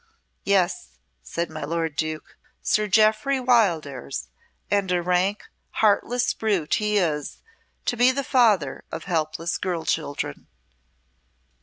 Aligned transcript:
"Yes," 0.45 0.97
said 1.21 1.51
my 1.51 1.63
lord 1.63 1.95
Duke, 1.95 2.35
"Sir 2.63 2.87
Jeoffry 2.87 3.39
Wildairs, 3.39 4.29
and 4.71 4.91
a 4.91 4.99
rank, 4.99 5.43
heartless 5.73 6.33
brute 6.33 6.73
he 6.81 6.97
is 6.97 7.37
to 7.85 7.95
be 7.95 8.09
the 8.11 8.23
father 8.23 8.83
of 8.91 9.03
helpless 9.03 9.59
girl 9.59 9.85
children." 9.85 10.47